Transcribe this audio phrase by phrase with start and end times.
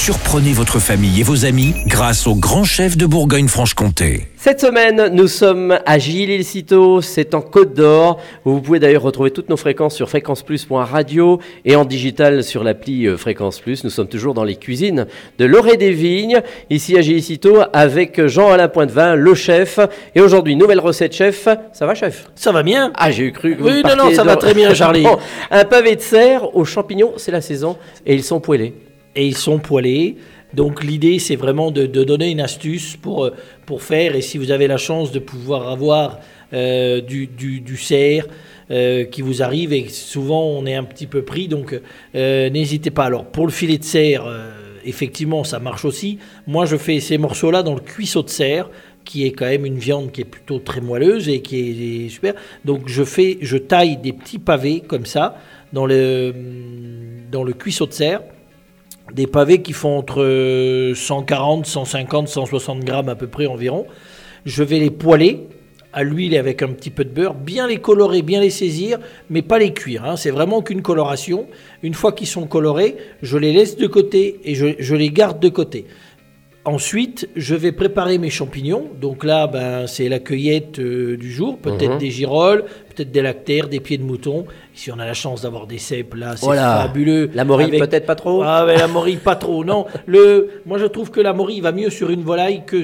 [0.00, 4.28] Surprenez votre famille et vos amis grâce au grand chef de Bourgogne-Franche-Comté.
[4.36, 8.18] Cette semaine, nous sommes à Gilles-il-Citeaux, c'est en Côte d'Or.
[8.44, 13.18] Vous pouvez d'ailleurs retrouver toutes nos fréquences sur fréquenceplus.radio et en digital sur l'appli euh,
[13.18, 13.82] Fréquence Plus.
[13.82, 15.08] Nous sommes toujours dans les cuisines
[15.38, 16.40] de l'Orée des Vignes,
[16.70, 19.80] ici à Gilles-il-Citeaux, avec Jean-Alain Pointevin, le chef.
[20.14, 21.48] Et aujourd'hui, nouvelle recette chef.
[21.72, 22.30] Ça va, chef?
[22.36, 24.54] Ça va bien Ah, j'ai eu cru que vous Oui, non, non, ça va très
[24.54, 25.02] bien, Charlie.
[25.02, 25.18] Bon,
[25.50, 27.76] un pavé de serre aux champignons, c'est la saison,
[28.06, 28.72] et ils sont poêlés.
[29.18, 30.16] Et ils sont poêlés.
[30.54, 33.34] Donc l'idée, c'est vraiment de, donner une astuce pour, euh,
[33.66, 34.14] pour faire.
[34.14, 36.20] Et si vous avez la chance de pouvoir avoir
[36.52, 38.26] euh, du, du, cerf
[38.70, 41.78] euh, qui vous arrive, et souvent on est un petit peu pris, donc
[42.14, 43.06] n'hésitez pas.
[43.06, 44.24] Alors pour le filet de cerf,
[44.84, 46.18] effectivement, ça marche aussi.
[46.46, 48.70] Moi, je fais ces morceaux-là dans le cuisseau de cerf
[49.04, 52.34] qui est quand même une viande qui est plutôt très moelleuse et qui est super.
[52.64, 55.38] Donc je fais, je taille des petits pavés comme ça
[55.72, 56.32] dans le
[57.32, 58.20] dans le cuisseau de cerf
[59.14, 63.86] des pavés qui font entre 140, 150, 160 grammes à peu près environ.
[64.44, 65.46] Je vais les poêler
[65.92, 68.98] à l'huile et avec un petit peu de beurre, bien les colorer, bien les saisir,
[69.30, 70.04] mais pas les cuire.
[70.04, 70.16] hein.
[70.16, 71.46] C'est vraiment qu'une coloration.
[71.82, 75.40] Une fois qu'ils sont colorés, je les laisse de côté et je, je les garde
[75.40, 75.86] de côté.
[76.64, 78.84] Ensuite, je vais préparer mes champignons.
[79.00, 81.56] Donc là, ben, c'est la cueillette euh, du jour.
[81.56, 81.98] Peut-être Mhm.
[81.98, 82.64] des girolles,
[82.98, 84.44] peut-être des lactaires, des pieds de mouton.
[84.74, 86.82] Si on a la chance d'avoir des cèpes, là, c'est Voilà.
[86.86, 87.30] fabuleux.
[87.34, 89.64] La morille, Avec- peut-être pas trop ah ouais, la morille pas trop.
[89.64, 92.76] Non, le, moi je trouve que la morille va mieux sur une volaille que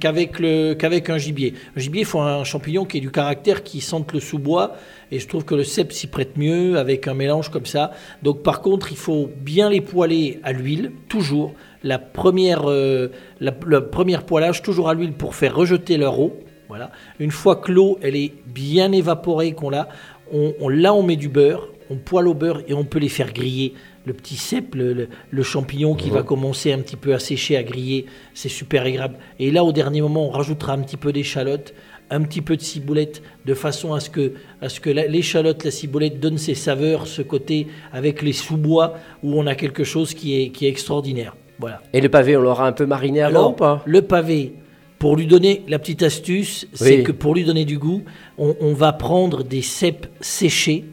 [0.00, 1.54] qu'avec le qu'avec un gibier.
[1.76, 4.76] Un gibier, il faut un champignon qui ait du caractère, qui sente le sous-bois,
[5.10, 7.92] et je trouve que le cèpe s'y prête mieux avec un mélange comme ça.
[8.22, 11.52] Donc par contre, il faut bien les poêler à l'huile, toujours.
[11.82, 13.08] La première, euh,
[13.40, 16.36] la, le premier poêlage toujours à l'huile pour faire rejeter leur eau.
[16.68, 16.90] Voilà.
[17.18, 19.88] Une fois que l'eau elle est bien évaporée, qu'on l'a,
[20.32, 23.08] on, on- là on met du beurre, on poêle au beurre et on peut les
[23.08, 23.74] faire griller.
[24.04, 27.56] Le petit cèpe, le, le- le champignon qui va commencer un petit peu à sécher,
[27.56, 29.16] à griller, c'est super agréable.
[29.38, 31.74] Et là au dernier moment, on rajoutera un petit peu d'échalote,
[32.10, 35.64] un petit peu de ciboulette, de façon à ce que, à ce que la- l'échalote,
[35.64, 40.14] la ciboulette donne ses saveurs, ce côté avec les sous-bois où on a quelque chose
[40.14, 41.36] qui est, qui est extraordinaire.
[41.58, 41.80] Voilà.
[41.92, 43.82] Et le pavé, on l'aura un peu mariné avant Alors, ou pas?
[43.86, 44.52] le pavé,
[44.98, 47.02] pour lui donner la petite astuce, c'est Oui.
[47.04, 48.02] que pour lui donner du goût,
[48.38, 50.84] on, on va prendre des cèpes séchés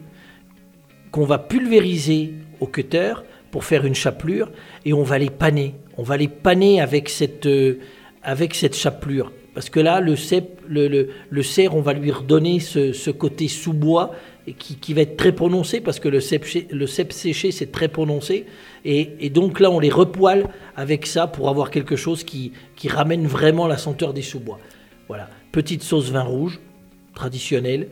[1.10, 3.14] qu'on va pulvériser au cutter
[3.50, 4.50] pour faire une chapelure
[4.84, 5.74] et on va les paner.
[5.96, 7.78] On va les paner avec cette, euh,
[8.22, 9.32] avec cette chapelure.
[9.54, 13.10] Parce que là, le cèpe, le, le, le cerf, on va lui redonner ce, ce
[13.10, 14.10] côté sous-bois
[14.52, 17.88] qui, qui va être très prononcé parce que le cèpe, le cèpe séché, c'est très
[17.88, 18.44] prononcé.
[18.84, 22.88] Et, et donc là, on les repoile avec ça pour avoir quelque chose qui, qui
[22.88, 24.58] ramène vraiment la senteur des sous-bois.
[25.08, 25.30] Voilà.
[25.52, 26.60] Petite sauce vin rouge,
[27.14, 27.88] traditionnelle.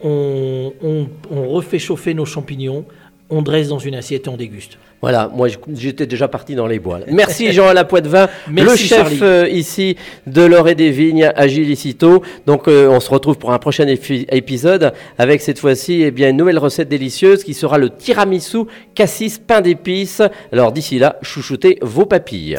[0.00, 2.84] On, on- on refait chauffer nos champignons,
[3.32, 4.78] on dresse dans une assiette et on déguste.
[5.00, 7.00] Voilà, moi j'étais déjà parti dans les bois.
[7.00, 7.06] là.
[7.08, 9.96] Merci Jean-Alain Poitvin, Merci, le chef euh, ici
[10.28, 12.22] de l'Orée des Vignes à Gilicito.
[12.46, 16.30] Donc euh, on se retrouve pour un prochain épi- épisode avec cette fois-ci eh bien
[16.30, 18.58] une nouvelle recette délicieuse qui sera le tiramisu
[18.94, 20.22] cassis pain d'épices.
[20.52, 22.58] Alors d'ici là, chouchoutez vos papilles.